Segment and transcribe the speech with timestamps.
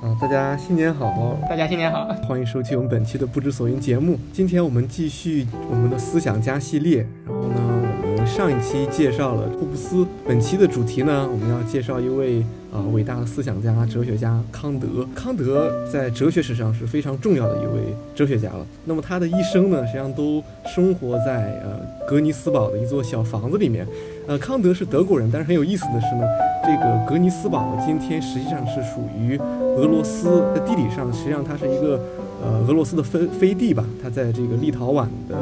[0.00, 1.36] 啊，大家新年好！
[1.48, 2.06] 大家新年好！
[2.28, 4.16] 欢迎收听我们本期的不知所云节目。
[4.32, 7.04] 今天我们继续我们的思想家系列。
[7.26, 12.42] 然后呢，我们上一期介绍了霍布斯，本期的主题呢，我们要介绍一位
[12.72, 14.86] 啊伟大的思想家、哲学家康德。
[15.16, 18.64] 康德在哲学史上是非常重要的一位哲学家了。
[18.84, 23.84] 那么他的一生呢，实际上都生活在呃格尼斯堡的一座小房子里面。
[24.28, 26.22] 呃，康德是德国人，但是很有意思的是呢，
[26.62, 29.40] 这个格尼斯堡今天实际上是属于
[29.78, 32.00] 俄罗斯，在地理上实际上它是一个
[32.42, 35.36] 呃俄罗斯的飞飞地吧，它在这个立陶宛的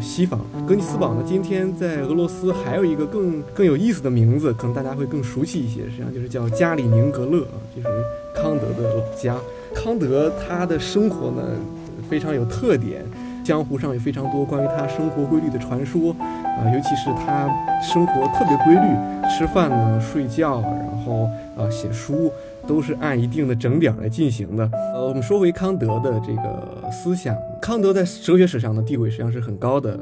[0.00, 0.40] 西方。
[0.66, 7.88] 格尼斯堡呢，今天在俄罗斯还有一个更更有意思的名字，可能大家会更熟悉一些，实际上就是叫加里宁格勒啊，就是
[8.34, 9.36] 康德的老家。
[9.74, 11.42] 康德他的生活呢
[12.08, 13.04] 非常有特点。
[13.44, 17.50] 江湖上有非常多关于他生活规律的传说，啊，尤其是他
[17.82, 21.24] 生活特别规律，吃饭呢、睡觉，然后
[21.56, 22.30] 啊写书，
[22.66, 24.68] 都是按一定的整点来进行的。
[24.94, 29.98] 呃，我们说回康德的这个思想，康德在哲学史上的地位实际上是很高的。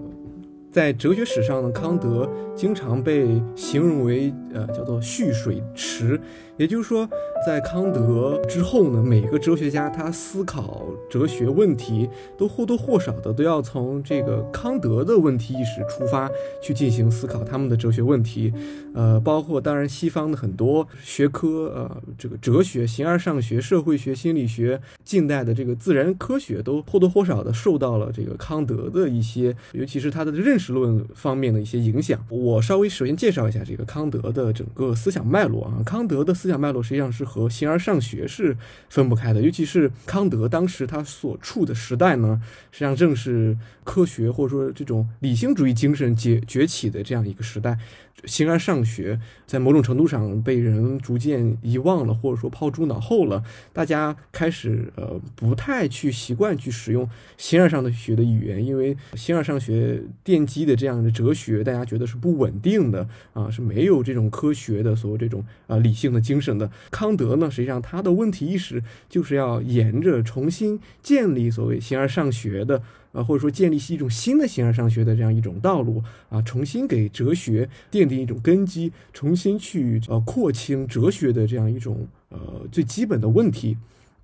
[0.71, 2.29] 在哲学史上呢，康德
[2.61, 6.21] 经常被形容为呃叫做蓄水池，
[6.59, 7.09] 也就是说，
[7.47, 16.31] 在康德之后呢，每个哲学家他思考哲学问题都或多或少的都要从这个康德的问题意识出发
[16.63, 18.53] 去进行思考他们的哲学问题，
[18.93, 30.61] 呃，包括当然西方的很多学科，呃，这个哲学、形而上学、社会学、心理学，近代的这个自然科学都或多或少的受到了这个康德的一些，尤其是他的认。
[30.61, 35.83] 识论方面的一些影响，我我稍微首先介绍一下这个康德的整个思想脉络啊。
[35.85, 38.57] 康德的思想脉络实际上是和形而上学是
[38.89, 42.41] 分不开的，尤其是康德当时他所处的时代呢，
[42.73, 47.79] 实际上正是科学或者说这种理性主义精神崛崛起的这样一个时代。
[48.25, 53.43] 形而上学在某种程度上被人逐渐遗忘了，或者说抛诸脑后了。
[53.73, 66.71] 大家开始呃不太去习惯去使用形而上的学的语言，因为形而上学奠基的这样的哲学，大家觉得是不稳定的啊，是没有这种科学的所谓这种啊理性的精神的。
[66.91, 72.83] 康德呢，实际上他的问题意识就是要沿着重新建立所谓形而上学的。
[73.13, 82.39] 啊，或者说建立起一种新的形而上学的这样一种道路啊，重新给哲学奠定一种根基，重新去呃廓清哲学的这样一种呃
[82.71, 83.77] 最基本的问题。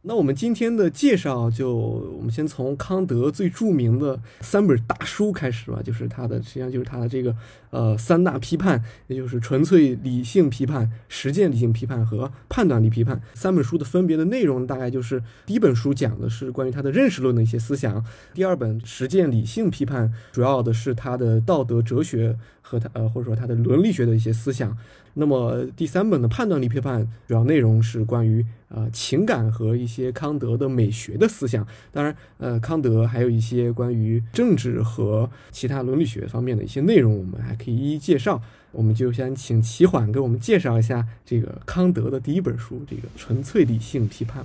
[0.08, 7.34] 那我们今天的介绍，就我们先从康德最著名的三本大书开始吧，就是他的，实际上就是他的这个
[7.70, 24.78] 呃三大批判，也就是纯粹理性批判、实践理性批判和判断力批判三本书的分别的内容，大概就是第一本书讲的是关于他的认识论的一些思想，第二本实践理性批判主要的是他的道德哲学和他呃或者说他的伦理学的一些思想。
[25.18, 31.66] 那么第三本的判断力批判主要内容是关于呃情感和一些康德的美学的思想。
[31.90, 38.42] 当然，呃，康德还有一些关于政治和其他伦理学方面的一些内容，我们还可以一一介绍。
[38.72, 44.42] 我们就先请齐缓给我们介绍一下这个康德的第一本书《这个纯粹理性批判》。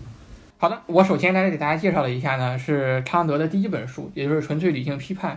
[0.57, 5.35] 好的，我首先来给大家介绍了一下呢，是康德的第一本书，也就是《纯粹理性批判》。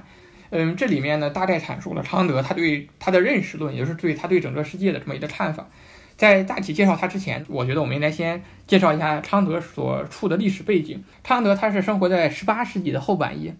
[0.56, 5.68] 嗯，这里面呢，大概阐述了康德他对他的认识论，也就是对他对整个世界的这么一个看法。
[6.16, 11.02] 在大体介绍他之前，我觉得我们应该先介绍一下康德所处的历史背景。
[11.24, 13.56] 康德他是生活在十八世纪的后半叶，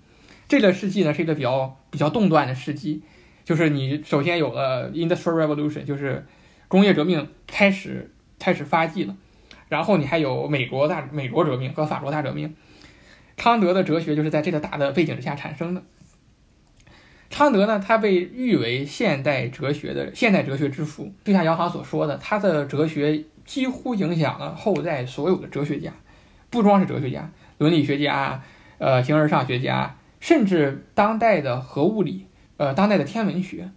[0.47, 3.03] 这个世纪呢是一个比较比较动乱的世纪，
[3.45, 6.25] 就是你首先有了 Industrial Revolution，就是
[6.69, 9.17] 工业革命开始开始发迹了，
[9.69, 12.55] 然后你还有美国大美国革命和法国大革命。
[13.37, 15.83] 康德的哲学就是在这个大的背景之下产生的。
[17.35, 21.13] 康德呢，他被誉为现代哲学的现代哲学之父。
[21.25, 25.91] 就像杨航所说的，他的哲学几乎影响了后代所有的哲学家，
[26.49, 27.29] 不光是哲学家，
[27.59, 28.41] 伦理学家，
[28.79, 33.69] 呃，形而上学家，甚至当代的核物理，呃，当代的天文学，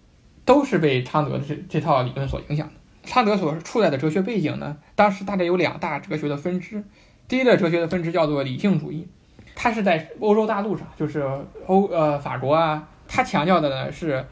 [0.45, 2.73] 都是被康德的这这套理论所影响的。
[3.09, 6.83] 康德所处在的哲学背景呢，当时大概有两大哲学的分支。
[7.27, 9.07] 第一个哲学的分支叫做理性主义，
[9.55, 11.25] 它是在欧洲大陆上，就是
[11.65, 12.87] 欧呃法国啊。
[13.07, 14.25] 他强调的呢是，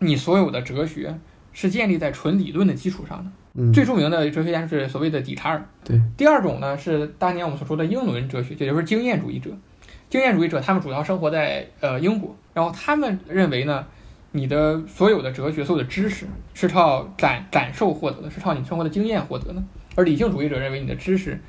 [0.00, 1.18] 你所有的哲学
[1.52, 3.30] 是建立在纯理论的基础上的。
[3.54, 5.66] 嗯，最著名的哲学家是所谓的笛卡尔。
[5.84, 9.50] 对，第二种呢是当年我们所说的英伦哲学，也就是经验主义者。
[10.10, 13.84] 经验主义者他们主要生活在呃英国，然后他们认为呢，
[14.32, 19.62] 你的所有的哲学、所有的知识是靠感感受获得的，是靠你生活的经验获得的。
[19.96, 21.40] 而理性主义者认为你的知识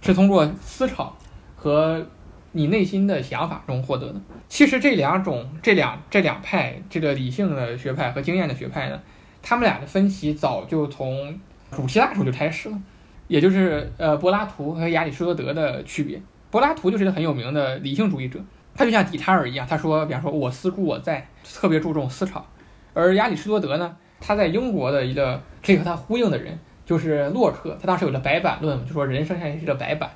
[0.00, 1.16] 是通过思考
[1.54, 2.06] 和
[2.52, 4.20] 你内心的想法中获得的。
[4.48, 9.00] 其实这两种、这两这两派，这个理性的学派和经验的学派呢，
[9.42, 11.40] 他们俩的分歧早就从
[11.70, 12.78] 古希腊时候就开始了。
[13.28, 16.20] 也就是呃柏拉图和亚里士多德的区别。
[16.50, 18.38] 柏拉图就是一个很有名的理性主义者，
[18.74, 22.44] 他就像笛卡尔一样，他说，比方说我思故我在，特别注重思潮。
[22.92, 30.10] 而亚里士多德呢，他在英国的一个可以和他呼应的人就是洛克，他当时有了白板论，就说人生下来是个白板，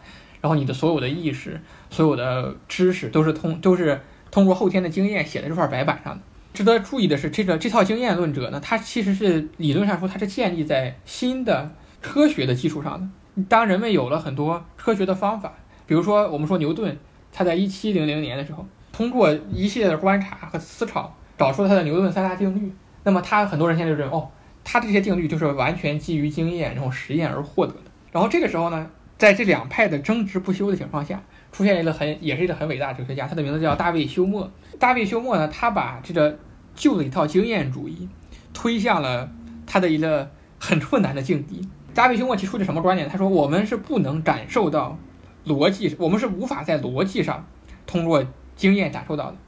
[0.46, 1.60] 然后你的所有的意识、
[1.90, 4.00] 所有的知识都是通都是
[4.30, 6.22] 通过后天的经验写在这块白板上的。
[6.54, 13.44] 值得注意的是，这个这套经验论者呢，他其实是理论上说，他是建立在新的科学的基础上的。
[13.48, 15.54] 当人们有了很多科学的方法，
[15.84, 16.96] 比如说我们说牛顿，
[17.32, 21.16] 他在一七零零年的时候，通过一系列的观察和思考。
[21.38, 22.72] 找出了他的牛顿三大定律，
[23.02, 24.30] 那么他很多人现在就认为，哦，
[24.64, 27.90] 他这些定律就是完全基于经验然后实验而获得的。
[28.10, 34.50] 然后这个时候呢，在这两派的争执不休的情况下，出现一个很也是一个很伟大的哲学家，他的名字叫大卫休谟。
[34.78, 36.38] 大卫休谟呢，他把这个
[36.74, 38.08] 旧的一套经验主义
[38.52, 39.30] 推向了
[39.66, 41.66] 他的一个很困难的境地。
[41.94, 43.08] 大卫休谟提出的什么观点？
[43.08, 44.98] 他说，我们是不能感受到
[45.46, 47.46] 逻辑，我们是无法在逻辑上
[47.86, 48.22] 通过
[48.54, 49.38] 经验感受到的。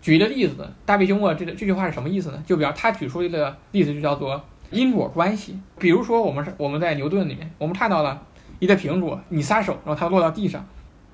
[0.00, 2.40] 举一个例子，大卫休谟这个这句话是什么意思呢？
[2.46, 5.58] 就比方他举出一个例子，就叫做因果关系。
[5.78, 8.26] 比如说，我们是我们在牛顿里面，我们看到了
[8.62, 10.64] 一个苹果，你撒手，然后它落到地上，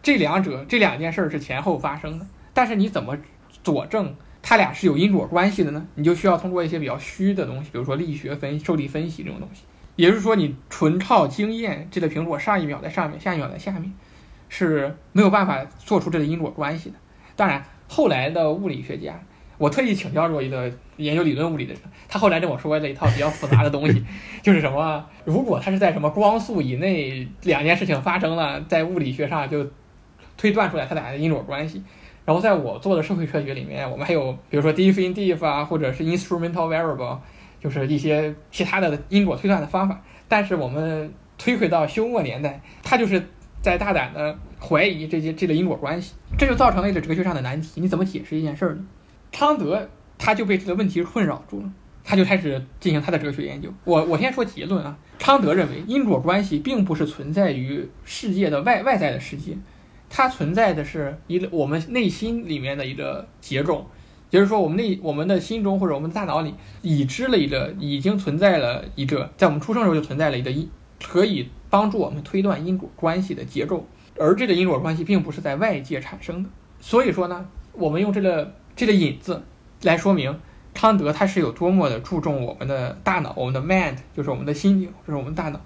[0.03, 2.27] 这两者这两件事是前后发生的。
[2.53, 3.17] 但是你怎么
[3.65, 5.89] 佐证它俩是有因果关系的呢？
[5.95, 9.63] 你就需要通过一些比较虚的东西，比如说力学分、受力分析这种东西。
[9.97, 13.91] 也就是说，你纯靠经验，这个苹果上一秒在上面，下一秒在下面，
[14.51, 16.97] 是没有办法做出这个因果关系的。
[17.35, 17.65] 当然。
[17.91, 19.19] 后来的物理学家，
[19.59, 24.05] 我特意请教过一个研究理论物理的人，他后来跟我说了一套比较复杂的东西，
[24.41, 29.67] 就是什么，如果他是在什么光速以内，两件事情发生了，在物理学上就
[30.37, 31.83] 推断出来它俩的因果关系。
[32.25, 37.19] 然后在我做的社会科学里面，我们还有比如说 definitive 啊，或者是 instrumental variable，
[37.61, 40.01] 就是一些其他的因果推断的方法。
[40.29, 43.29] 但是我们推回到休谟年代，他就是
[43.61, 44.39] 在大胆的。
[44.61, 47.81] 怀疑这些这个因果关系，这就造成了一个哲学上的难题。
[47.81, 48.85] 你怎么解释一件事儿呢？
[49.31, 51.73] 康德他就被这个问题困扰住了，
[52.05, 53.73] 他就开始进行他的哲学研究。
[53.85, 59.57] 我我先说结论啊，康德认为因果关系并不是存在于世界的外外在的世界，
[60.11, 63.87] 它存在的是一个我们内心里面的一个结构，
[64.31, 70.69] 也就是说我们内我们的心中或者我们大脑里已知了一个已经存在了一个在我们出生时候就存在了一个因
[71.03, 73.87] 可以帮助我们推断因果关系的结构。
[74.19, 76.51] 而这个因果关系并不是在外界产生的，
[76.81, 79.43] 所以说呢，我们用这个这个引子
[79.83, 80.39] 来说明
[80.73, 85.61] 康德他是有多么的注重我们的大脑，我们的 mind 就是我们的心灵，就是我们大脑。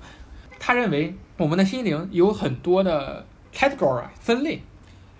[0.58, 4.62] 他认为我们的心灵有很多的 category 分类，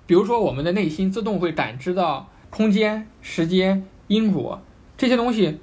[0.07, 4.63] 比如说我们的内心自动会感知到空间、时间、因果
[4.97, 5.61] 这些东西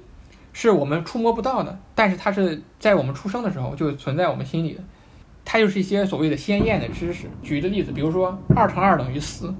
[0.52, 4.80] 是我们触摸不到的，但是它是在我们出生的时候就存在我们心里的。
[5.44, 7.26] 它就是一些所谓的鲜艳的知识。
[7.42, 9.52] 举一个例子，比如说二乘二等于四，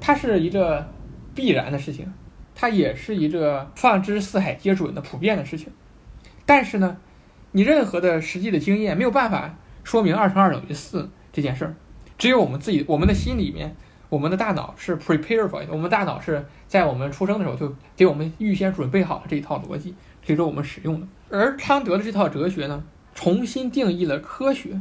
[0.00, 0.88] 它是一个
[1.34, 2.12] 必然的事情，
[2.54, 5.72] 它也是一个放之四海皆准的普遍的事情。
[6.46, 6.98] 但是呢，
[7.52, 11.74] 你任何的实际的经验没有办法说明二乘二等于四这件事儿。
[12.16, 13.74] 只有我们自己，我们的心里面，
[14.08, 21.06] 我们的大脑是 prepare for it，我们大脑是在我们出生的时候就给我们预先准备好了这一套逻辑，随着我们使用的。
[21.30, 22.84] 而康德的这套哲学呢，
[23.14, 24.80] 重新定义了科学。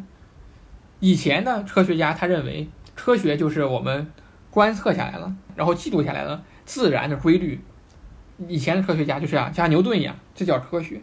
[0.99, 4.11] 以前呢科学家他认为科学就是我们
[4.51, 7.59] 观测下来了，然后记录下来了自然的规律。
[8.47, 11.01] 以前的科学家就是啊，像牛顿一样，这叫科学。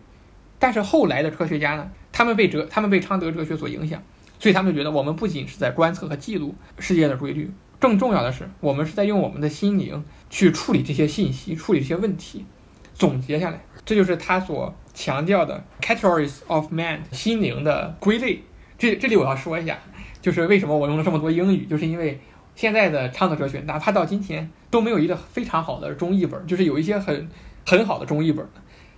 [0.59, 4.03] 但是后来的科学家呢，他们被哲，他们被昌德哲学所影响，
[4.39, 12.45] 所以他们觉得我们不仅是在观测和记录世界的规律，更重要的是我们是在用我们的心灵去处理这些信息，处理这些问题，
[12.93, 13.65] 总结下来。
[13.85, 18.43] 这就是他所强调的 categories of man 心灵的归类。
[18.77, 19.79] 这这里我要说一下。
[20.23, 22.21] 就是为什么我用了这么多英语，就是因为
[22.61, 27.27] 现在的昌德哲学，哪怕到今天都没有一个非常好的中译本，就是有一些很
[27.67, 28.47] 很好的中译本，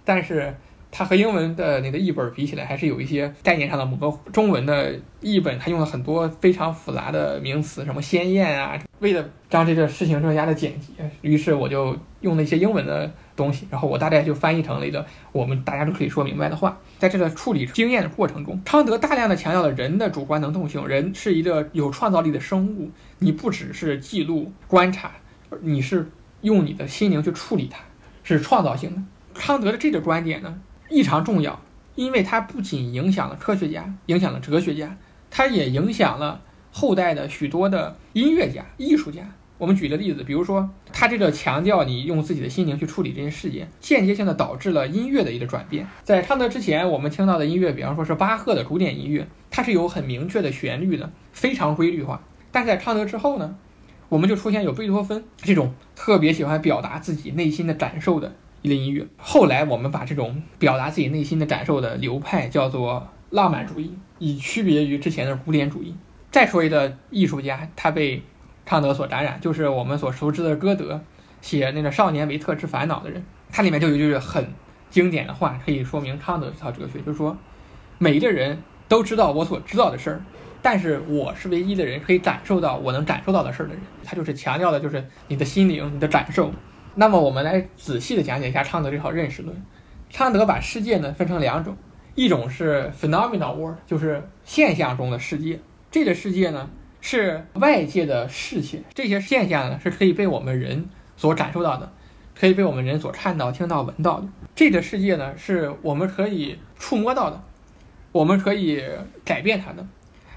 [0.05, 0.53] 但是
[0.91, 4.29] 它和英文的那个译本比起来，还是有一些概念上的模糊。
[4.33, 13.09] 中文的译本它用了很多非常复杂的名词，什么鲜艳啊，为了让这个事情更加的简洁，于是我就用了一些英文的。
[13.35, 16.79] 东西，然后我大概就翻译成了一个我们大家都可以说明白的话。
[17.03, 22.93] 在这个处理经验的过程中，康德大量的强调了人的主观能动性，人是一个有创造力的生物。
[23.19, 25.11] 你不只是记录观察，
[25.63, 26.09] 你是
[26.43, 27.81] 用你的心灵去处理它，
[28.23, 29.03] 是创造性的。
[29.35, 31.61] 康德的这个观点呢异常重要，
[31.97, 34.97] 因为它不仅影响了科学家，影响了哲学家，
[35.29, 36.41] 它也影响了
[36.71, 39.23] 后代的许多的音乐家、艺术家。
[39.63, 45.87] 我们举个例子，比如说他这个强调你用自己的心灵去处理这些事件，间接性的导致了音乐的一个转变。
[46.03, 52.25] 在昌德之前，我们听到的音乐，比方说是巴赫的古典音乐，它是有很明确的旋律的，非常规律化。
[52.51, 53.55] 但在昌德之后呢，
[54.09, 59.07] 我们就出现有贝多芬这种特别喜欢表达自己内心的感受的一类音乐。
[59.17, 65.95] 后来我们把这种表达自己内心的感受的流派叫做浪漫主义，以区别于之前的古典主义。
[66.33, 68.23] 再说一个艺术家，他被
[68.65, 71.01] 康德所感染，就是我们所熟知的歌德
[71.41, 74.47] 写那个《少年维特之烦恼》的人，他里面就有一句很
[74.91, 77.37] 经典的话，可以说明康德这套哲学，就是说，
[77.99, 80.23] 每一个人都知道我所知道的事儿，
[80.63, 83.83] 但是我是唯一的人可以感受到我能感受到的事儿的人。
[84.05, 86.53] 他就是强调的就是你的心灵、你的感受。
[86.95, 89.61] 那么我们来仔细的讲解一下康德这套认识论。
[90.13, 91.77] 康德把世界呢分成两种，
[92.15, 95.59] 一种是 phenomenal world，就是现象中的世界，
[95.91, 96.71] 这个世界呢。
[97.03, 101.93] 是外界的事情，这些现象呢是可以被我们人所感受到的，
[102.39, 104.29] 可以被我们人所看到、听到、闻到的。
[104.55, 107.43] 这个世界呢是我们可以触摸到的，
[108.13, 108.83] 我们可以
[109.25, 109.85] 改变它的。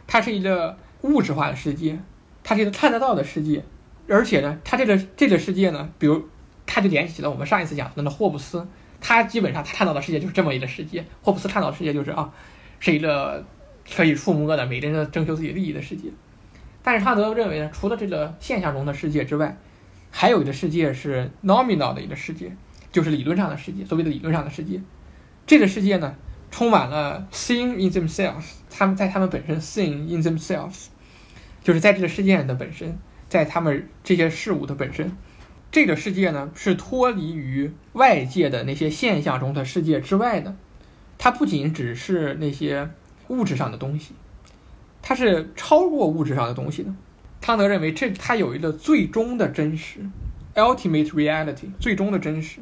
[0.07, 1.99] 它是一个物质化的世界，
[2.43, 3.63] 它是一个看得到的世界。
[4.07, 6.27] 而且呢，它这个这个世界呢，比如，
[6.65, 8.67] 它就联系起了我们上一次讲的那霍布斯，
[8.99, 11.05] 他基本上他看到的世界就是这么一个世界。
[11.21, 12.33] 霍布斯看到的世界就是啊，
[12.79, 13.45] 是一个
[13.95, 16.09] 可以触摸的、每个人都征求自己利益的世界。
[16.85, 19.57] 但是康德认为呢，除了这个现象中的世界之外，
[20.11, 22.55] 还有一个世界是 nominal 的一个世界，
[22.91, 23.83] 就是理论上的世界。
[23.85, 24.79] 所谓的理论上的世界，
[25.47, 26.13] 这个世界呢，
[26.51, 30.89] 充满了 seeing in themselves，他们在他们本身 seeing in themselves，
[31.63, 32.99] 就是在这个世界的本身，
[33.29, 35.11] 在他们这些事物的本身，
[35.71, 40.55] 这个世界呢是脱离于外界的那些现象中的世界之外的，
[41.17, 42.91] 它不仅只是那些
[43.29, 44.13] 物质上的东西。
[45.07, 46.91] 它是超过物质上的东西的。
[47.39, 49.99] 康德认为，这它有一个最终的真实
[50.55, 52.57] ，ultimate reality，最终的真实。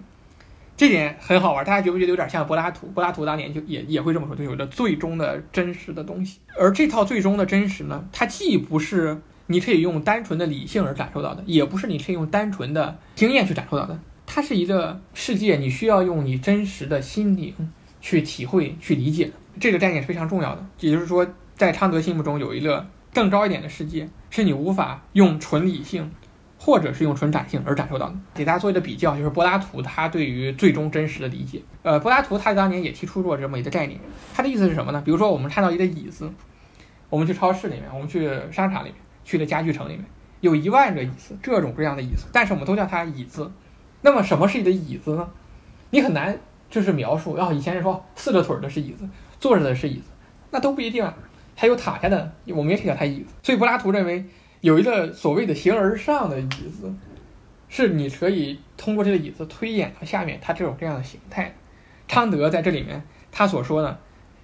[0.76, 2.88] 这点很好玩，大家觉不觉得有点像柏拉图？
[2.88, 6.40] 柏拉图当年就也也会这么说，就有着最终的真实的东西。
[6.60, 13.98] 而这套最终的真实呢，它既不是你可以用单纯的理性而感受到的，也不是你可以用单纯的经验去感受到的。
[14.26, 17.54] 它是一个世界，你需要用你真实的心灵
[18.02, 19.32] 去体会、去理解的。
[19.62, 21.26] 这个概念是非常重要的，也就是说。
[21.56, 26.12] 在昌德心目中，有一个更高一点的世界，是你无法用纯理性，
[26.60, 28.16] 或者是用纯感性而感受到的。
[28.34, 31.62] 给大家做一个比较，就是柏拉图他对于最终真实的理解。
[31.84, 34.00] 呃，柏拉图他当年也提出过这么一个概念，
[34.34, 35.02] 他的意思是什么呢？
[35.06, 36.32] 比如说，我们看到一个椅子，
[37.10, 40.06] 我们去超市里面，我们去商场里面，去的家具城里面，
[40.42, 43.52] 有一万个椅子，各种各样的椅子，但是我们都叫它椅子。
[44.02, 45.30] 那么，什么是一个椅子呢？
[45.92, 46.38] 你很难
[46.70, 47.38] 就是描述。
[47.38, 49.08] 然后以前人说四个腿的是椅子，
[49.40, 50.06] 坐着的是椅子，
[50.50, 51.14] 那都不一定啊。
[51.64, 53.28] 还有躺下的，我们也可以叫它椅子。
[53.42, 54.26] 所以柏拉图认为
[54.60, 56.94] 有一个所谓的形而上的椅子，
[57.70, 61.56] 是你可以通过这个椅子推演到下面它这种这样的形态。
[62.06, 63.02] 康德在这里面
[63.32, 63.98] 他所说呢，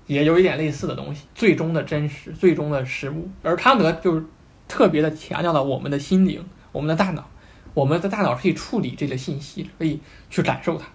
[0.07, 3.27] 也有一点类似的东西，最终的真实，最终的实物。
[3.43, 4.25] 而康德就是
[4.69, 7.29] 特别的强调了我们的心灵，我们的大脑，
[7.73, 9.99] 我们的大脑可以处理这个信息，可以
[10.29, 10.87] 去感受它。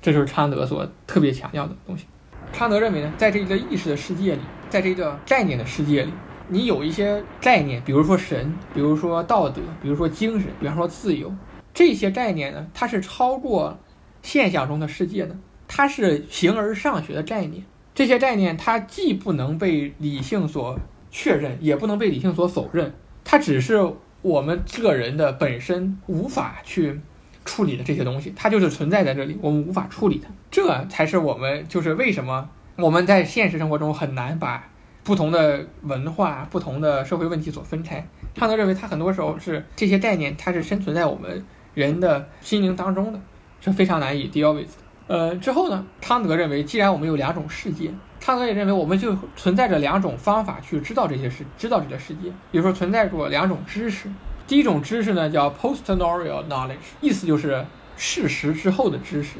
[0.00, 2.06] 这就是康德所特别强调的东西。
[2.52, 4.40] 康德认为呢，在这个意识的世界里。
[4.70, 6.10] 在这个概念的世界里，
[6.48, 11.30] 你有一些概念，比如说神，比如说道德，比如说精神，比方说自由，
[11.74, 13.78] 这些概念呢，它是超过
[14.22, 15.36] 现象中的世界的，
[15.68, 17.62] 它是形而上学的概念。
[17.94, 20.78] 这些概念它既不能被理性所
[21.10, 22.94] 确认，也不能被理性所否认，
[23.24, 23.92] 它只是
[24.22, 26.98] 我们个人的本身无法去
[27.44, 30.30] 处理的这些东西，它就是存在在这里，我们无法处理它。
[30.50, 32.48] 这才是我们就是为什么。
[32.76, 34.66] 我们在现实生活中很难把
[35.04, 38.06] 不同的文化、不同的社会问题所分开。
[38.34, 41.44] 康德认为，他很多时候是这些概念，它是生存在我们
[41.74, 43.20] 人的心灵当中的，
[43.60, 44.72] 是非常难以 deal with 的。
[45.08, 52.30] 呃，之后呢，康德认为，既然我们有两种世界，康德也认为我们就存在着两种方法去知道这些事，知道这个世界。
[52.50, 54.08] 比如说，存在着两种知识。
[54.52, 57.64] 第一种知识呢，叫 posterior knowledge，意思就是
[57.96, 59.36] 事实之后的知识。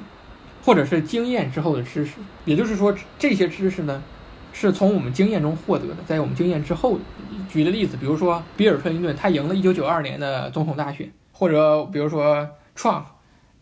[0.64, 2.12] 或者是经验之后的知识，
[2.46, 4.02] 也就是说，这些知识呢，
[4.54, 6.98] 是从我们经验中获得的，在我们经验之后。
[7.50, 13.02] 举个例子，比如说比尔·克林顿，他赢了一九九二年的总统大选，或者比如说 Trump，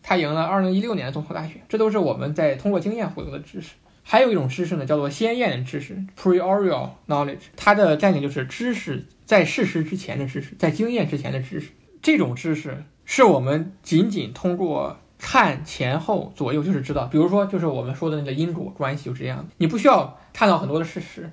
[0.01, 3.71] 他赢了二零一六年的总统大选，这都是我们在通过经验获得的知识。
[4.03, 11.69] 还有一种知识呢，叫做先验知识 （priorial knowledge），它的概念就是知识在事实之前的知识，在经验之前的知识。
[12.01, 14.97] 这种知识是我们仅仅通过。
[15.17, 21.31] 看前后左右就是知道，比如说就是我们说的那个因果关系就是这样的，你不需要看到很多的事实，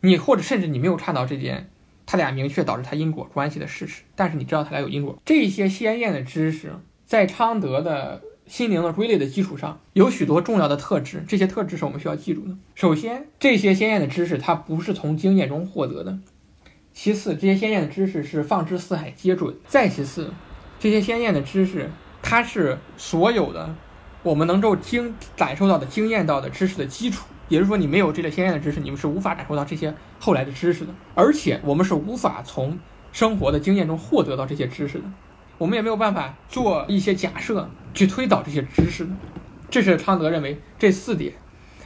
[0.00, 1.68] 你或者甚至你没有看到这件
[2.06, 5.16] 他俩明确导致他因果关系的事实，但是你知道他俩有因果。
[5.24, 6.72] 这些鲜艳的知识，
[7.04, 12.56] 在昌德的心灵的归类的基础上，有许多重要的特质，这些特质是我们需要记住的。
[12.74, 16.14] 首先，这些鲜艳的知识它不是从经验中获得的；
[17.00, 20.32] 其次，这些鲜艳的知识是放之四海皆准；再其次，
[20.80, 21.88] 这些鲜艳的知识
[22.22, 23.72] 它是所有的
[24.24, 27.24] 我们能够经感受到的、经验到的知识的基础。
[27.46, 30.92] 也就是说，你没有这类鲜艳的知识，你们是无法感受到这些后来的知识的。
[31.14, 32.76] 而且，我们是无法从
[33.12, 35.04] 生活的经验中获得到这些知识的。
[35.56, 39.12] 我们也没有办法做一些假设去推导这些知识的。
[39.70, 41.34] 这是昌德认为这四点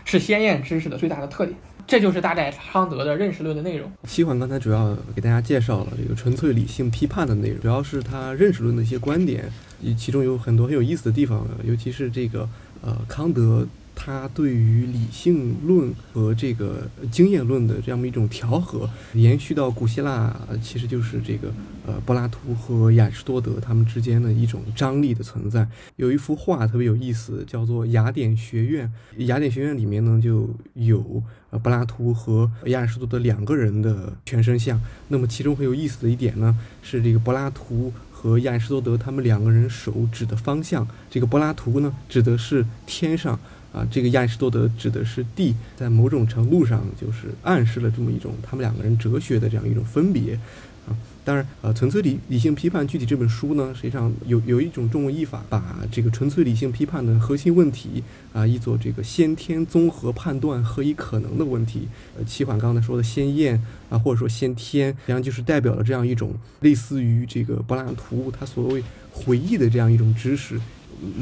[0.07, 1.59] 是鲜艳知识的最大的特点。
[1.87, 3.91] 这就是大概康德的认识论的内容。
[4.05, 9.51] 七环刚才主要给大家介绍了这个纯粹理性批判的内容，主要是他认识论的一些观点，
[9.97, 12.49] 其中有很多很有意思的地方，尤其是这个
[12.81, 13.67] 呃康德。
[13.95, 21.53] 他对于理性论和这个经验论的这样一种调和，延续到古希腊，其实就是这个
[21.87, 25.69] 呃柏拉图和亚里士多德他们之间的一种张力的存在。
[25.97, 28.91] 有一幅画特别有意思，叫做《雅典学院》。
[29.27, 34.81] 雅典学院里面呢，就有呃柏拉图和亚里士多德两个人的全身像。
[35.09, 43.39] 那么其中很有意思的一点呢，是这个柏拉图和亚里士多德他们两个人手指的方向，这个柏拉图呢指的是天上。
[43.73, 50.39] 啊，这个亚里士多德指的是地，在某种程度上就是暗示了这么一种他们两个人哲学的这样一种分别。
[50.85, 50.91] 啊，
[51.25, 58.03] 当然，呃，纯粹理理性批判具体这本书呢，实际上有有一种中文译法，把这个纯粹理性批判的核心问题
[58.33, 61.87] 啊译作这个先天综合判断何以可能的问题。
[62.19, 70.61] 呃，齐缓刚才说的先验啊，或者说先天，实际上就是代表了这样一种类似于这个柏拉图他所谓回忆的这样一种知识。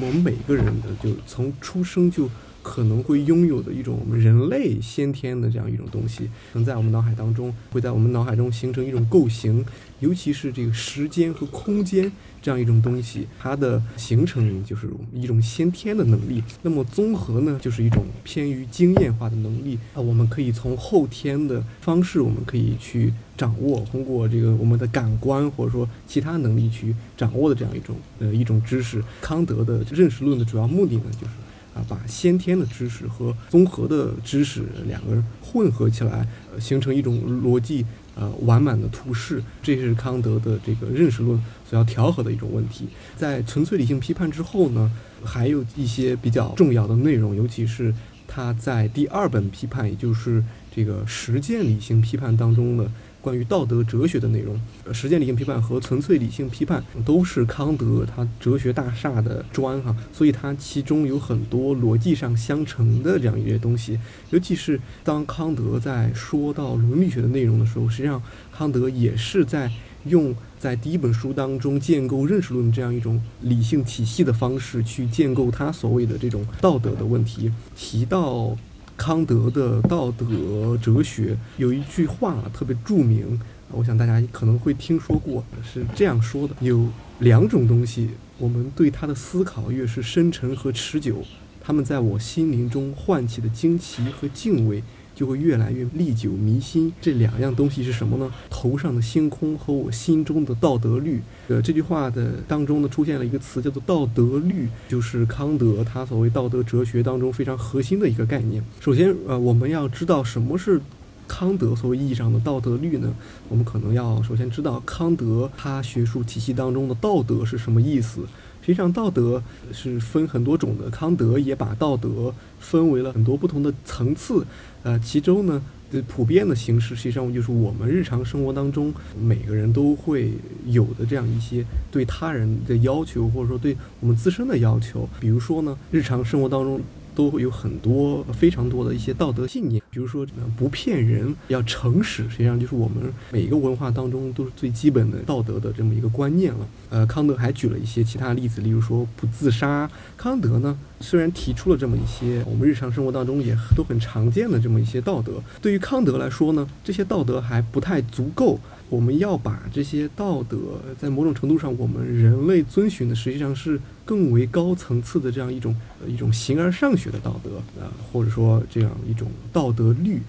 [0.00, 2.28] 我们每个人的就从出生就
[2.62, 9.64] 可能会拥有的一种我们人类先天的这样一种东西，能在我们脑海当中会在我们脑海中形成一种构型，
[10.00, 12.10] 尤其是这个时间和空间
[12.42, 16.42] 这样一种东西，它的形成就是一种先天的能力。
[16.62, 29.02] 那么综合呢，就是一种偏于经验化的能力啊，我们可以从后天的方式，我们可以去掌握，通过这个我们的感官或者说其他能力去掌握的这样一种呃一种知识。
[29.20, 31.32] 康德的认识论的主要目的呢，就是。
[31.74, 36.26] 啊，把先天的知识和综合的知识两个人混合起来，
[36.58, 42.88] 形成一种逻辑呃完满的图式，这是康德的这个认识论所要调和的一种问题。
[43.16, 44.90] 在纯粹理性批判之后呢，
[45.24, 47.94] 还有一些比较重要的内容，尤其是
[48.26, 50.42] 他在第二本批判，也就是
[50.74, 52.90] 这个实践理性批判当中的。
[53.20, 54.58] 关于道德哲学的内容，
[54.92, 63.98] 实践理性批判和纯粹理性批判都是康德他哲学大厦的砖哈，所以它其中有很多逻辑上相乘的这样一些东西。
[64.30, 69.70] 尤其是当康德在说到伦理学的内容的时候，实际上康德也是在
[70.06, 78.56] 用在第一本书当中建构认识论这样一种理性体系的方式去建构他所谓的这种道德的问题，提到。
[79.00, 86.86] 康德的道德哲学有一句话特别著名，我想大家可能会听说过，是这样说的：有
[87.20, 91.24] 两种东西，我们对它的思考越是深沉和持久，
[91.62, 94.82] 他们在我心灵中唤起的惊奇和敬畏。
[95.20, 96.90] 就会越来越历久弥新。
[96.98, 98.32] 这两样东西是什么呢？
[98.48, 101.20] 头上的星空和我心中的道德律。
[101.48, 108.64] 呃，这句话的当中呢，出现了一个词，叫做道德律，就是康德他所谓道德哲学当中非常核心的一个概念。
[108.80, 110.80] 首先，呃，我们要知道什么是
[111.28, 113.12] 康德所谓意义上的道德律呢？
[113.50, 118.22] 我们可能要首先知道康德他学术体系当中的道德是什么意思。
[118.60, 119.42] 实际上，道德
[119.72, 120.90] 是分很多种的。
[120.90, 124.46] 康德也把道德分为了很多不同的层次。
[124.82, 125.62] 呃，其中呢，
[126.06, 130.32] 普遍的形式实际上就是我们日常生活当中每个人都会
[130.66, 135.08] 有的这样一些对他人的要求，或者说对我们自身的要求。
[135.18, 136.80] 比如说呢，日常生活当中。
[137.14, 146.68] 都会有很多非常多的一些道德信念，比如说不骗人，要诚实，实际上就是我们每一个文化当中都是最基本的道德的这么一个观念了。
[146.90, 149.90] 呃，康德还举了一些其他例子，例如说不自杀。
[150.16, 158.58] 康德呢，虽然提出了这么一些我们日常生活当中也都很常见的这么一些道德，对于康德来说呢，这些道德还不太足够。
[158.90, 160.58] 我们要把这些道德，
[160.98, 165.74] 在某种程度上，我们人类遵循的实际上是更为高层次的这样一种
[166.08, 170.20] 一种形而上学的道德啊，或者说这样一种道德律。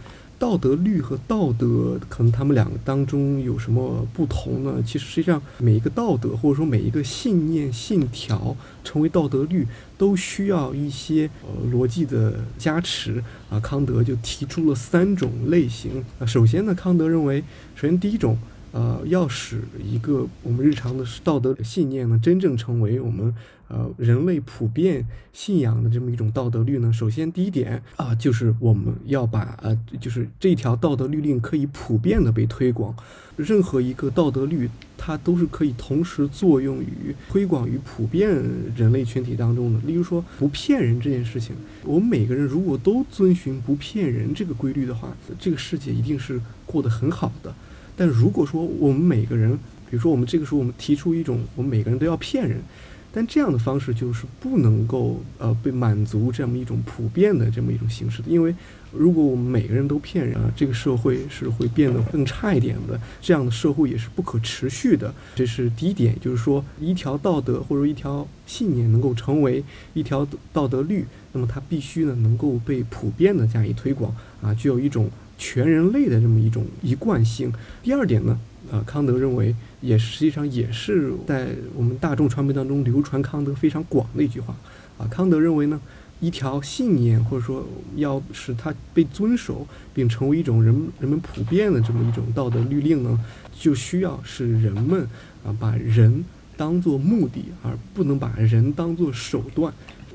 [0.41, 4.81] 道德律和道德，可能他们两个当中有什么不同呢？
[4.83, 9.67] 其实实际上，每一个道德或者说每一个信念信条成为道德律，
[9.99, 13.59] 都需要一些呃逻辑的加持啊。
[13.59, 16.25] 康德就提出了三种类型啊。
[16.25, 17.43] 首先呢，康德认为，
[17.75, 18.35] 首先第一种。
[18.73, 23.35] 呃，要使一个我们日常的道德信念呢，真正成为我们
[23.71, 32.93] 呃人类普遍信仰的这么一种道德律呢，首先第一点啊，就是我们要把呃，就是这条道德律令可以普遍的被推广。
[33.37, 38.29] 任何一个道德律，它都是可以同时作用于推广于普遍
[38.75, 39.79] 人类群体当中的。
[39.87, 47.55] 例如说，不骗人这件事情，我们每个人如果都遵循不骗人这个规律的话，这个世界一定是过得很好的。
[47.95, 49.57] 但如果说我们每个人，
[49.89, 52.61] 比如说我们这个时候我们提出一种，我们每个人都要骗人，
[53.13, 58.55] 但这样的方式就是不能够呃被满足这样一种普遍的这么一种形式的，因为
[58.91, 65.13] 如果我们每个人都骗人啊，这个社会是会变得更差一点的，这样的社会也是不可持续的。
[65.35, 75.09] 这是第一点，就是说一条道德或者一条信念能够成为一条道德律，那么它必须呢能够被普遍的加以推广啊，具有一种。
[75.43, 77.51] 全人类的这么一种一贯性。
[77.81, 84.55] 第二点呢，呃，康德认为也实际上也是在我们大众传媒当中流传康德非常广的一句话
[84.97, 85.07] 啊。
[85.07, 85.81] 康德认为呢，
[86.19, 93.19] 一条信念或者说要使它被遵守并成为一种人人们普遍的这么一种道德律令呢，
[93.59, 95.01] 就需要是人们
[95.43, 96.23] 啊把人
[96.55, 99.73] 当做目的，而不能把人当做手段。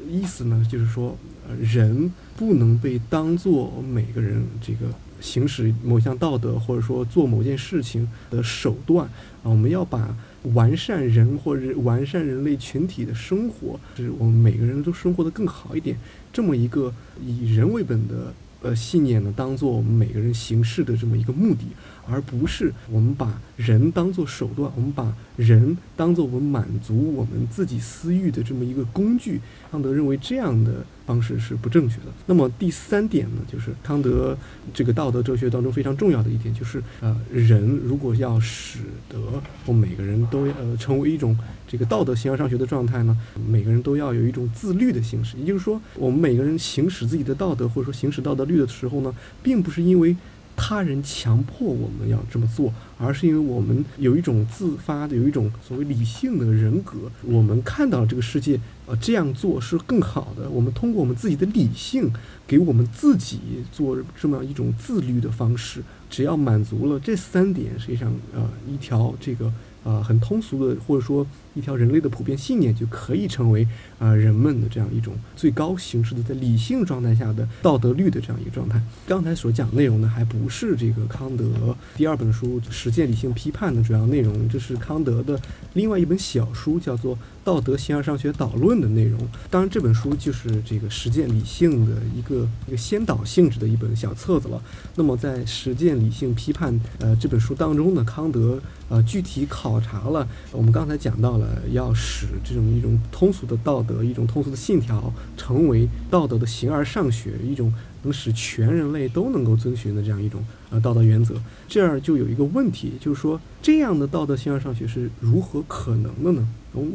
[0.09, 1.17] 意思呢就是说，
[1.61, 4.87] 人不能被当做每个人这个。
[5.21, 9.07] 行使某项道德，或者说做某件事情的手段
[9.43, 10.15] 啊，我们要把
[10.55, 15.97] 完善人或者完善人类群体的生活，就是我们每个人都生活的更好一点，
[16.33, 21.65] 这么一个以人为本的呃信念呢，当做我们每个人行事的这么一个目的。
[22.09, 29.41] 而不是我们把人当做手段，我们把人当做我们满足我们自己私欲的这么一个工具。
[29.71, 32.07] 康德认为这样的方式是不正确的。
[32.27, 34.37] 那么第三点呢，就是康德
[34.73, 39.19] 这个道德哲学当中非常重要的一点，就是呃，人如果要使得
[39.65, 43.17] 我们每个人都呃成为一种这个道德形而上学的状态呢，
[43.49, 45.37] 每个人都要有一种自律的形式。
[45.39, 50.17] 也就是说，我们每个人行使自己的道德或者说行使道德律的时候呢，并不是因为。
[50.57, 56.97] 他人强迫我们要这么做，而是因为我们有一种自发的、有一种所谓理性的人格。
[57.23, 60.49] 我们看到这个世界，呃，这样做是更好的。
[60.49, 62.11] 我们通过我们自己的理性，
[62.47, 63.39] 给我们自己
[63.71, 65.83] 做这么一种自律的方式。
[66.09, 69.53] 只要满足了这三点，实际上，呃，一条这个。
[69.85, 71.25] 啊，很通俗的，或者说
[71.57, 73.67] 一条人类的普遍信念，就可以成为
[73.99, 78.81] 啊人们的这样一种最高形式的在理性状态下的道德律的这样一个状态。
[79.07, 85.41] 刚才所讲内容呢，还不是这个康德第二本书《实践理性批判》的主要内容，这是康德的
[85.73, 89.19] 另外一本小书，叫做《道德形而上学导论》的内容。
[89.51, 94.63] 当然，这本书就是这个实践理性的一个一个先导性质的一本小册子了。
[94.95, 98.61] 那么，在《实践理性批判》呃这本书当中呢，康德。
[98.89, 111.41] 呃，具体考察了我们刚才讲到了，呃要使这种一种通俗的道德，一种通俗的信条，成为道德的形而上学，一种能使全人类都能够遵循的这样一种呃道德原则。
[111.69, 116.47] 这样就有一个问题，就是说这样的道德形而上学是如何可能的呢？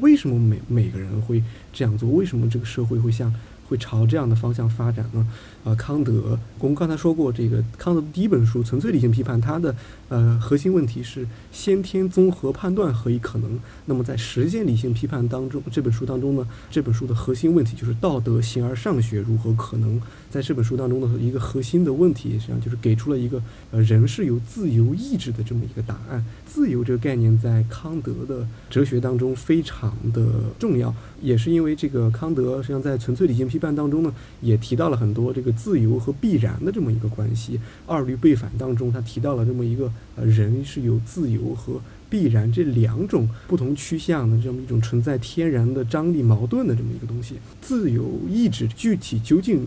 [0.02, 1.42] 为什么每每个人会
[1.74, 2.10] 这样做？
[2.10, 3.34] 为什么这个社会会像？
[3.71, 5.25] 会朝这样的方向发展呢？
[5.63, 9.73] 啊，康德，我们刚才说过，这个康德的第一本书《纯粹理性批判》，它的
[10.10, 13.57] 呃核心问题是先天综合判断何以可能？
[13.86, 20.01] 那么在实践理性批判当中，这本书当中呢，这本书的核心问题就是道德形而上学如何可能？
[20.32, 26.26] 在这本书当中的一个核心的问题，实际上就是给出了一个呃人是有自由意志的这么一个答案。
[26.46, 30.26] 自由这个概念在康德的哲学当中非常的
[30.58, 37.60] 重要，也是因为这个康德实际上在《纯粹理性批判》当中呢，也提到了很多这个自由和必然的这么一个关系。
[37.86, 47.36] 二律背反当中，他提到了这么一个呃人是有自由和必然这两种不同趋向的这么一种存在天然的张力矛盾的这么一个东西。
[47.62, 49.65] 自由意志具体究竟？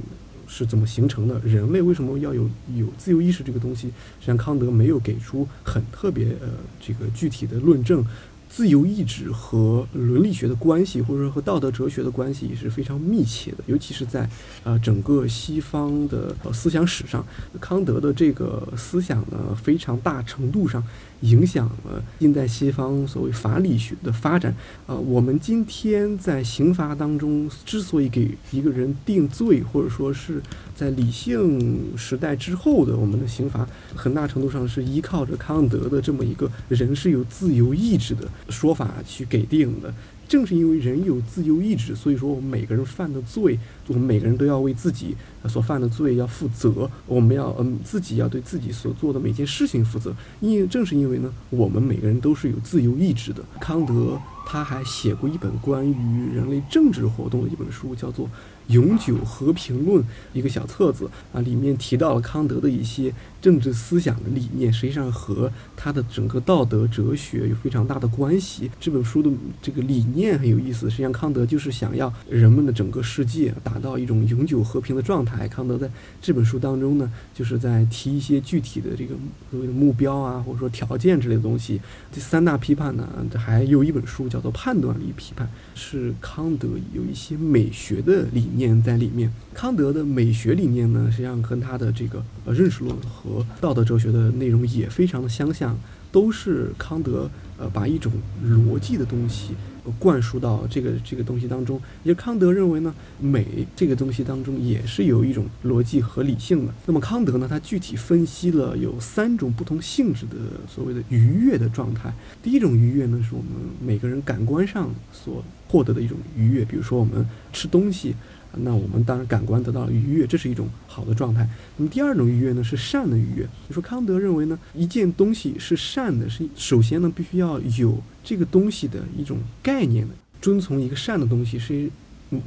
[0.57, 1.41] 是怎么形成的？
[1.41, 3.89] 人类为什么要有有自由意识这个东西？
[4.21, 6.49] 实际上，康德没有给出很特别呃
[6.81, 8.05] 这个具体的论证。
[8.47, 14.31] 自由意志和伦理学的关系，或者说和道德哲学的关系也是非常密切的，尤其是在
[14.63, 17.27] 呃整个西方的思想史上，
[17.61, 20.81] 康德的这个思想呢，非常大程度上。
[21.25, 24.55] 影响了近代西方所谓法理学的发展。
[24.87, 30.41] 啊，我们今天在刑罚当中之所以给一个人定罪，或者说是
[30.77, 39.93] 在理性时代之后的我们的刑罚，很大程度上是依靠着康德的这么一个人是有自由意志的说法去给定的。
[40.29, 43.59] 正是因为人有自由意志，所以说我们每个人犯的罪，
[43.89, 45.15] 我们每个人都要为自己
[45.49, 46.91] 所犯的罪要负责。
[47.07, 50.15] 我们要嗯自己要对自己所做的每件事情负责。
[50.41, 53.45] 因正是因为呢，我们每个人都是有自由意志的。
[53.61, 58.29] 康德他还写过一本关于人类政治活动的一本书，叫做。
[58.69, 68.71] 永久和平论一个小册子啊，里面提到了康德的一些政治思想的理念，实际上和他的整个道德哲学有非常大的关系。
[68.81, 75.47] 这本书的这个理念很有意思，实际上康德就是想要人们的整个世界达到一种永久和平的状态。
[75.47, 75.91] 康德在
[76.23, 79.15] 这本书当中呢，就是在提一些具体的这个
[79.51, 81.79] 所谓的目标啊，或者说条件之类的东西。
[82.11, 88.49] 第三大批判呢，还有一本书叫做判断力批判，是康德有一些美学的理。
[88.55, 95.77] 念在里面，康德的美学理念呢，实际上跟他的这个呃认识论和道德哲学的内容也非常的相像，
[96.11, 98.13] 都是康德呃把一种
[98.45, 99.55] 逻辑的东西
[99.99, 101.81] 灌输到这个这个东西当中。
[102.05, 106.73] 也康德认为呢，美这个东西当中也是有一种逻辑和理性的。
[106.87, 110.37] 那么康德呢，他具体分析了有三种不同性质的
[110.69, 112.13] 所谓的愉悦的状态。
[112.43, 113.51] 第一种愉悦呢，是我们
[113.85, 118.15] 每个人感官上所获得的一种愉悦，比如说我们吃东西。
[118.59, 121.49] 那我们当然感官得到了愉悦，这是一种好的状态。
[121.77, 123.49] 那么第二种愉悦呢，是善的愉悦。
[123.69, 131.91] 你说康德认为呢，一件东西是善的，是首先呢必须要有这个东西的一种概念的，遵从一个善的东西是。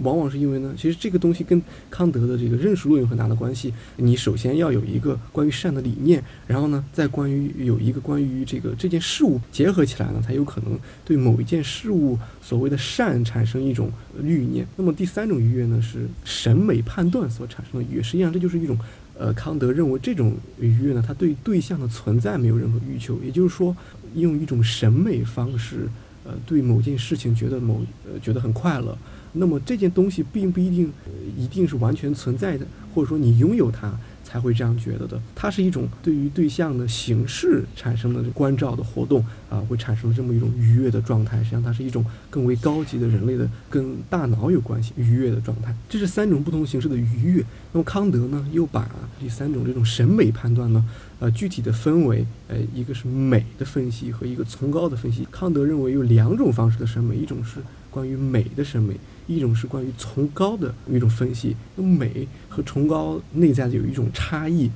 [0.01, 3.73] 往往是因为呢，其实这个东西跟康德的这个认识论有很大的关系。
[3.97, 14.65] 你首先要有一个关于善的理念，然后呢，再关于有一个关于这个这件事物结合起来呢，才有可能对某一件事物所谓的善产生一种欲念。
[14.75, 18.03] 那么第三种愉悦呢，是审美判断所产生的愉悦。
[18.03, 18.77] 实际上这就是一种，
[19.17, 23.75] 呃，康德认为这种愉悦呢，它对对象的存在没有任何欲求，也就是说，
[24.15, 25.87] 用一种审美方式，
[26.23, 28.97] 呃，对某件事情觉得某呃觉得很快乐。
[29.33, 30.91] 那么这件东西并不一定
[31.37, 35.21] 一定是完全存在的，或者说你拥有它才会这样觉得的。
[35.35, 41.37] 它是一种对于对象的形式产生的关照的活动啊，会产生这么一种愉悦的状态。
[41.37, 45.73] 实际上，它是一种更为高级的人类的跟大脑有关系愉悦的状态。
[45.87, 47.43] 这是三种不同形式的愉悦。
[47.71, 50.83] 那么康德呢，又把第三种这种审美判断呢，
[51.19, 55.25] 呃，具体的分为呃，一个是美的分析和一个崇高的分析。
[55.31, 58.97] 康德认为有两种方式的审美，一种是关于美的审美。
[59.27, 64.71] 一种是关于崇高的一种分析，那美和崇高内在的有一种差异，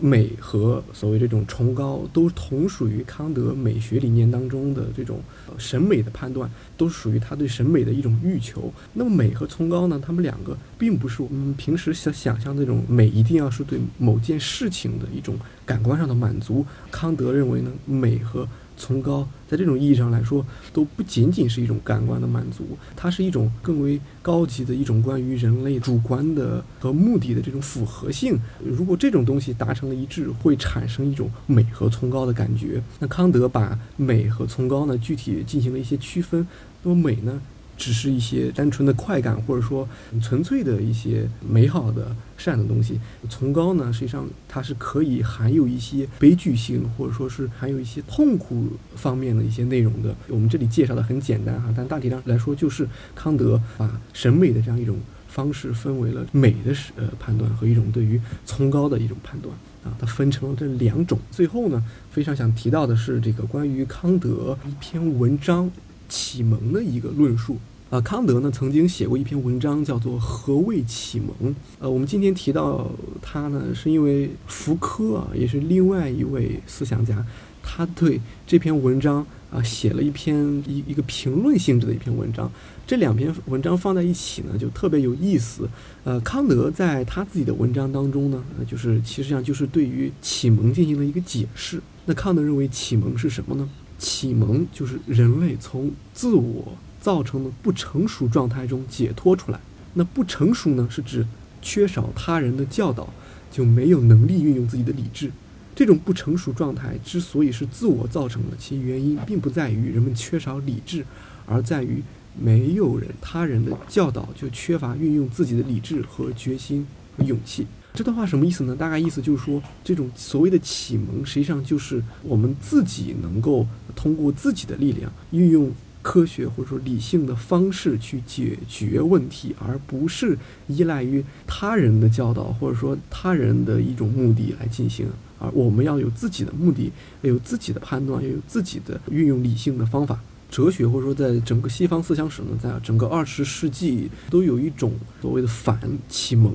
[0.00, 5.20] 美和所谓这种崇高都同属于康德美学理念当中的这种
[5.58, 8.72] 审美的判断，都属于他对审美的一种欲求。
[8.94, 16.64] 那么美和崇高呢，他们两个并不是我们平时想想象那种美一定要是对某件事情的一种感官上的满足。
[16.90, 22.64] 康德认为呢，美和崇高，在这种意义上来说，都不仅仅是一种感官的满足，
[22.96, 28.38] 它是一种更为高级的一种关于人类主观的和目的的这种符合性。
[28.64, 32.82] 如果这种东西达成了一致，会产生一种美和崇高的感觉。
[32.98, 36.46] 那康德把美和崇高呢，具体进行了一些区分。
[36.82, 37.40] 那么美呢？
[37.82, 39.88] 只是一些单纯的快感，或者说
[40.22, 43.00] 纯粹的一些美好的善的东西。
[43.28, 50.14] 崇高呢，实际上它是可以含有一些悲剧性，或者说是含有一些痛苦方面的一些内容的。
[50.28, 61.18] 我们这里介绍的很简单哈，但大体上来说，就是康德把审美的这样一种方式分为了美的呃判断和一种对于崇高的一种判断啊，它分成了这两种。
[61.32, 65.68] 最后呢，非常想提到的是这个关于康德一篇文章。
[66.14, 67.56] 启蒙的一个论述
[67.92, 71.52] 啊，康德呢曾经写过一篇文章，叫做《何谓启蒙》。
[71.78, 77.22] 呃，我们今天提到他呢，是因为福柯啊，也是另外一位思想家，
[77.62, 80.34] 他对这篇文章啊写了一篇
[80.66, 82.50] 一一个评论性质的一篇文章。
[82.86, 85.68] 这两篇文章放在一起呢，就特别有意思。
[86.04, 91.78] 呃，康德在他自己的文章当中呢，就是其实上就是对于启蒙进行了一个解释。
[92.06, 93.68] 那康德认为启蒙是什么呢？
[93.98, 99.60] 启蒙就是人类从自我造成的不成熟状态中解脱出来。
[99.94, 101.26] 那不成熟呢，是指
[101.60, 103.12] 缺少他人的教导，
[103.50, 105.30] 就没有能力运用自己的理智。
[105.74, 111.04] 这种不成熟状态之所以是自我造成的，其原因并不在于人们缺少理智，
[111.44, 112.02] 而在于
[112.38, 116.86] 没有人他人的教导，就缺乏运用自己的理智和决心
[117.18, 117.66] 和勇气。
[117.94, 118.74] 这段话什么意思呢？
[118.74, 125.70] 大概意思就是说，这种所谓的启蒙，实际上就是我们自己能够通过自己的力量，运用
[126.02, 130.36] 科学或者说理性的方式去解决问题，而不是
[130.66, 135.06] 依赖于他人的教导或者说他人的一种目的来进行。
[135.38, 140.20] 而我们要有自己的目的，要有自己的判断，要有自己的运用理性的方法。
[140.50, 146.52] 哲学或者说在整个西方思想史呢，在整个二十世纪都有一种所谓的反启蒙。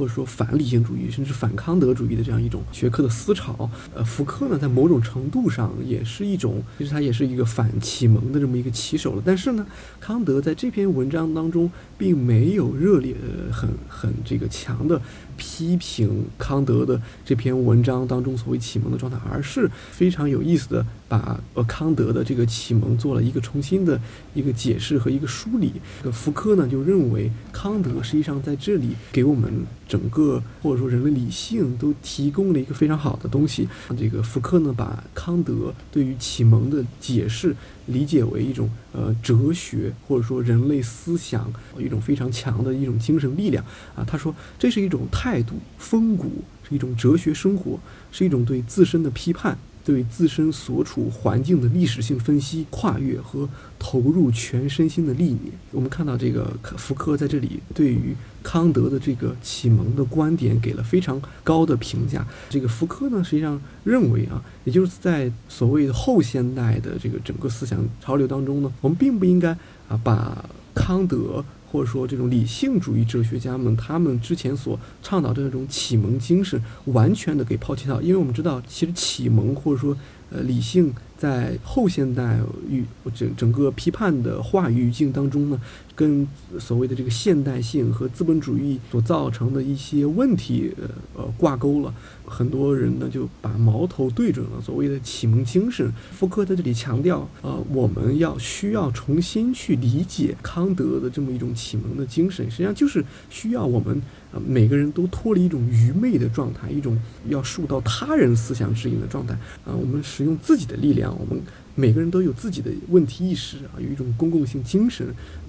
[0.00, 9.22] 或者说反理性主义，甚至反康德主义的这样一种学科的思潮，呃，福柯呢，在某种程度上也是一种，其实他也是一个反启蒙的这么一个旗手了。
[9.22, 9.66] 但是呢，
[10.00, 14.98] 康德在这篇文章当中并没有热烈的、很很这个强的
[15.36, 24.00] 批评康德的这篇文章当中所谓启蒙的状态，而是非常有意思的把呃康德的这个启蒙做了一个重新的
[24.32, 25.72] 一个解释和一个梳理。
[25.98, 29.50] 这个福柯呢就认为康德实际上在这里给我们。
[29.90, 33.68] 整个或者说人类理性都提供了一个非常好的东西。
[33.98, 37.54] 这个福柯呢，把康德对于启蒙的解释
[37.86, 43.64] 理解为一种呃哲学，或者说人类思想一种非常强的一种精神力量
[43.96, 44.04] 啊。
[44.06, 47.76] 他说这是一种态度风骨，是一种哲学生活，
[48.12, 49.58] 是一种对自身的批判。
[49.84, 62.26] 对自身所处环境的历史性分析、跨越和投入全身心的历练，我们看到这个福柯在这里对于康德的这个启蒙的观点给了非常高的评价。
[62.48, 69.50] 这个福柯呢，实际上认为啊，也就是在所谓的后现代的这个整个思想潮流当中呢，我们并不应该
[69.88, 71.44] 啊把康德。
[71.70, 79.96] 或者说，这种理性主义哲学家们，他们之前所倡导的这种启蒙精神，完全的给抛弃掉，因为我们知道，其实启蒙或者说，
[80.30, 80.92] 呃，理性。
[81.20, 82.82] 在后现代语
[83.14, 85.60] 整整个批判的话语语境当中呢，
[85.94, 86.26] 跟
[86.58, 91.92] 所谓的这个现代性和资本主义所造成的一些问题呃呃挂钩了。
[92.30, 95.92] 很多人呢就把矛头对准了所谓的启蒙精神。
[96.12, 104.00] 福柯在这里强调，呃，我们要需要重新去理解康德的这么一种启蒙的精神，实际上就是需要我们
[104.32, 106.96] 呃每个人都脱离一种愚昧的状态，一种
[107.28, 111.10] 要受到他人思想指引的状态啊，我们使用自己的力量。
[111.18, 111.42] 我们
[111.74, 115.06] 每个人都有自己的问题意识啊，有一种公共性精神，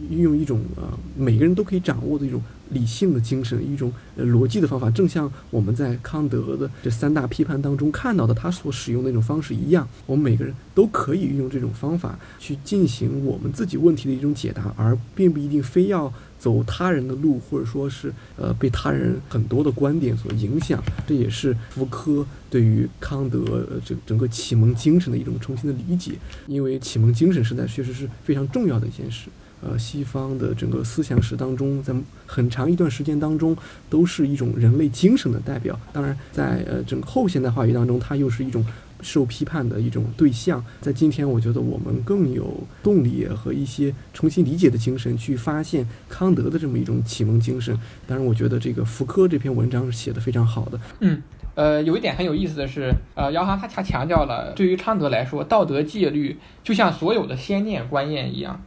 [0.09, 2.41] 运用一种啊每个人都可以掌握的一种
[2.71, 16.11] 理性的精神，一种呃逻辑的方法，正像我们在康德的这三大批判当中看到的他所使用的那种方式一样，我们每个人都可以运用这种方法去进行我们自己问题的一种解答，而并不一定非要。
[16.41, 26.13] 走他人的路，或者说是呃被他人很多的观点所影响，这也是福柯对于康德这整个启蒙精神的一种重新的理解。
[26.47, 29.29] 因为启蒙精神实在确实是非常重要的一件事。
[29.61, 31.93] 呃，西方的整个思想史当中，在
[32.25, 33.55] 很长一段时间当中，
[33.89, 35.79] 都是一种人类精神的代表。
[35.93, 38.65] 当然，在呃整个后现代话语当中，它又是一种。
[39.03, 47.75] 受批判的一种对象，在今天，我觉得我们更有动力和一些重新理解的精神，去发现康德的这么一种启蒙精神。
[48.05, 50.79] 当然，我觉得这个福柯这篇文章是写的非常好的。
[50.99, 51.19] 嗯，
[51.55, 58.61] 呃，有一点很有意思的是，呃，姚航他他强调了，对于康德来说，道德戒律就像所有的先念观念一样，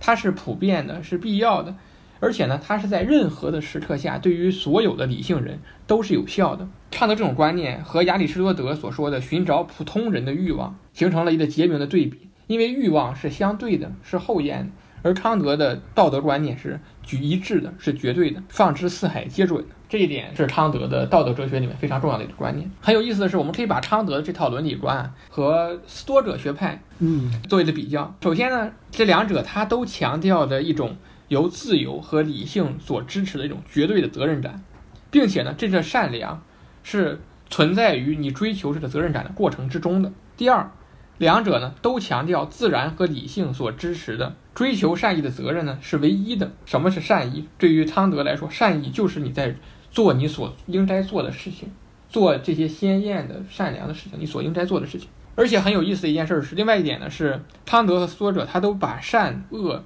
[0.00, 1.74] 它是普遍的，是必要的。
[2.20, 6.68] 而且呢，它是在任何的时刻下，对于所有的理性人都是有效的。
[6.90, 14.70] 倡导这种观念和亚里士多德所说的寻找普通人的欲望形成了一个截明的对比，因为欲望是相对的，是后延的，
[15.02, 19.74] 而康德的道德观念是举一致的，是绝对的，放之四海皆准的。
[19.88, 22.70] 这一点是康德的道德哲学里面非常重要的一个观念。
[22.80, 28.14] 很有意思的是，我们可以把康德的这套伦理观和斯多葛学派，嗯，做一个比较。
[28.22, 30.96] 首先呢，这两者他都强调的一种。
[31.28, 34.64] 由自由和理性所支持的一种绝对的责任感，
[35.10, 36.42] 并且呢，这个善良
[36.82, 40.10] 是存在于你追求这个责任感的过程之中的。
[40.38, 40.70] 第二，
[41.18, 46.50] 两者呢都强调自然和理性所支持的追求善意的责任呢是唯一的。
[46.64, 47.46] 什么是善意？
[47.58, 49.54] 对于汤德来说，善意就是你在
[49.88, 51.70] 做你所应该做的事情，
[52.08, 55.08] 做这些鲜艳的善良的事情，你所应该做的事情。
[55.36, 59.84] 而且很有意思的一件事是，另外一点呢是汤德和作者他都把善恶。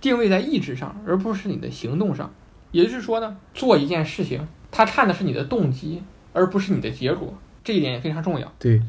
[0.00, 2.32] 定位在意志上，而不是你的行动上。
[2.70, 6.00] 也就是说呢，做一件事情，他看的是你的动机，
[6.32, 7.34] 而不是你的结果。
[7.64, 8.52] 这一点也非常重要。
[8.60, 8.80] 对，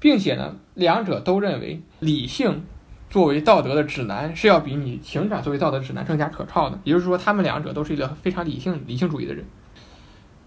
[0.00, 2.64] 并且呢，两者都认为理性
[3.14, 6.76] 作为道德的指南是要比你情感作为道德指南更加可靠的。
[6.82, 9.44] 也就是说，他们两者都是一个非常理性、理性主义的人，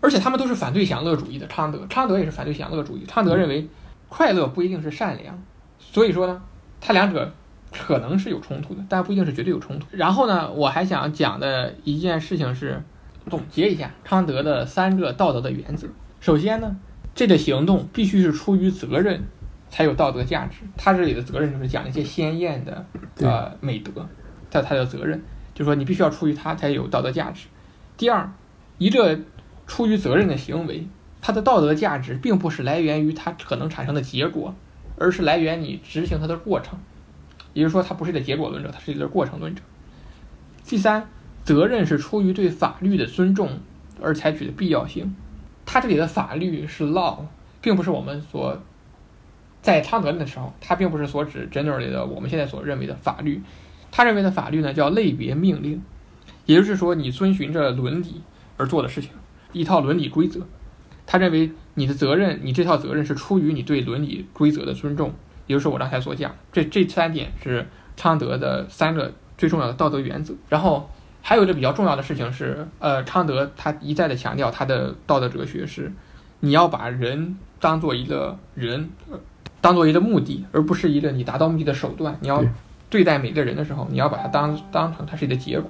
[0.01, 1.47] 而且他们都是反对享乐主义的。
[1.47, 3.05] 昌德，昌德也是反对享乐主义。
[3.07, 3.69] 昌德认为
[4.09, 5.41] 快乐不一定是善良，
[5.79, 6.41] 所以说呢，
[6.81, 7.31] 他两者。
[7.71, 9.85] 可能是有冲突的，但不一定是绝对有冲突。
[9.91, 12.81] 然后呢，我还想讲的一件事情是，
[13.29, 15.87] 总结一下康德的三个道德的原则。
[16.21, 16.77] 首先呢，
[17.13, 19.23] 这个行动必须是出于责任，
[19.69, 20.57] 才有道德价值。
[20.75, 22.85] 他这里的责任就是讲一些鲜艳的
[23.21, 24.07] 呃美德，
[24.49, 25.21] 他他的责任
[25.53, 27.47] 就是说你必须要出于他才有道德价值。
[27.95, 28.31] 第二，
[28.77, 29.19] 一个
[29.65, 30.87] 出于责任的行为，
[31.19, 34.53] 它的道德价值并不是来源于它可能产生的结果，
[34.97, 36.79] 而是来源你执行它的过程。
[37.53, 39.61] 也就是说，它不是一个结果论者，它是一个过程论者。
[40.63, 41.09] 第三，
[41.43, 43.59] 责任是出于对法律的尊重
[43.99, 45.15] 而采取的必要性。
[45.65, 47.17] 他这里的法律是 law，
[47.61, 48.61] 并不是我们所
[49.67, 53.41] 在康德的时候，他并不是所指 generally 的我们现在所认为的法律。
[53.91, 55.83] 他认为的法律呢，叫类别命令，
[56.45, 58.21] 也就是说，你遵循着伦理
[58.55, 59.11] 而做的事情，
[59.51, 60.39] 一套伦理规则。
[61.05, 65.13] 他认为你的责任，你这套责任是出于你对伦理规则的尊重，
[65.47, 70.33] 也就是我刚才所讲，这这三点是康德的三个最重要的道德原则。
[70.47, 70.89] 然后
[71.21, 75.91] 还有一个比较重要的事情是，呃，康德他一再的强调他的道德哲学是，
[76.39, 78.89] 你要把人当做一个人，
[79.61, 82.15] 当做一个目的，而不是一个你达到目的的手段。
[82.19, 82.43] 你要
[82.89, 85.69] 对待每个人的时候，你要把它当当成它是一个结果，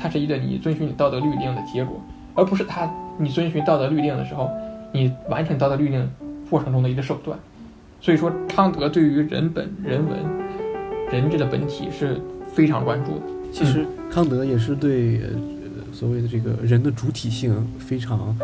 [0.00, 2.00] 它是一个你遵循你道德律令的结果，
[2.34, 4.50] 而不是它你遵循道德律令的时候。
[4.96, 6.08] 你完成道德律令
[6.48, 7.36] 过程中的一个手段，
[8.00, 10.16] 所以说康德对于人本、人文、
[11.10, 12.20] 人这个本体是
[12.52, 13.22] 非常关注的。
[13.50, 15.30] 其实康德也是对呃
[15.92, 18.36] 所谓的这个人的主体性非常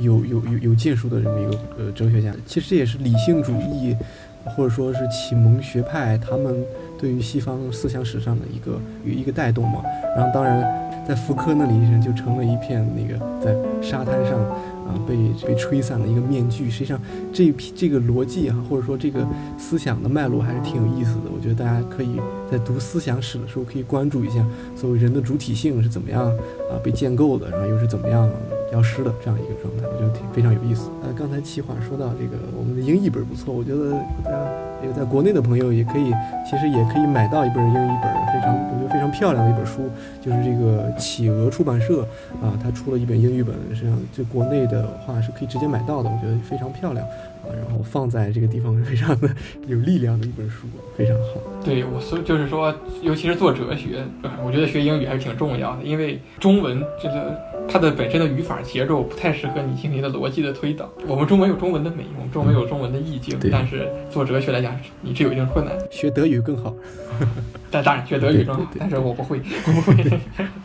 [0.00, 2.34] 有有有有建树的这么一个呃哲学家。
[2.46, 3.96] 其实这也是理性主义
[4.44, 6.64] 或者说是启蒙学派他们
[6.98, 9.82] 对于西方思想史上的一个一个带动嘛。
[10.16, 10.62] 然后当然
[11.06, 14.38] 在福柯那里就成了一片那个在沙滩上。
[14.86, 15.16] 啊，被
[15.46, 16.70] 被吹散的一个面具。
[16.70, 17.00] 实际上，
[17.32, 19.26] 这批这个逻辑啊，或者说这个
[19.58, 21.30] 思想的脉络还是挺有意思的。
[21.34, 22.20] 我觉得大家可以
[22.50, 24.44] 在读思想史的时候，可以关注一下
[24.76, 26.26] 所谓人的主体性是怎么样
[26.70, 28.28] 啊被建构的，然后又是怎么样
[28.70, 29.86] 消失的这样一个状态。
[29.86, 30.90] 我觉得挺非常有意思。
[31.02, 33.92] 呃，刚才齐华说到这个我们的英译本不错，我觉得
[34.24, 34.44] 大家
[34.84, 36.12] 有在国内的朋友也可以，
[36.48, 42.02] 其实也可以买到一本英译本，非常我觉得非常漂亮的一本书，就是这个企鹅出版社
[42.42, 44.88] 啊，它出了一本英语本，实际上就国内的。
[45.00, 49.28] 话是可以直接买到的，我觉得非常漂亮啊，然后放在这个地方非常的
[49.66, 50.66] 有力量的一本书，
[50.96, 51.40] 非常好。
[51.64, 52.72] 对我所就是说，
[53.02, 54.04] 尤其是做哲学，
[54.44, 57.36] 我觉得学英语还是挺重要的，因为中文这个
[57.70, 60.90] 它的本身的语法结构不太适合你进行的逻辑的推导。
[61.06, 65.74] 我们中文有中文的美，我们中文有中文的意境，但是做哲学来讲，你是有一定困难。
[65.90, 66.74] 学德语更好。
[67.70, 70.04] 但当然学德语更好，但是我不会，我不会。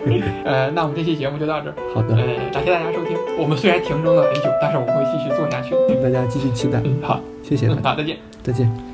[0.44, 1.76] 呃，那我们这期节目就到这儿。
[1.94, 2.16] 好的。
[2.16, 3.16] 呃，感谢大家收听。
[3.38, 5.76] 我们虽然停更了很久，但是我们会继续做下去。
[6.02, 6.82] 大家继续期待。
[6.84, 7.68] 嗯，好，谢谢。
[7.68, 8.18] 嗯好，再见。
[8.42, 8.85] 再见。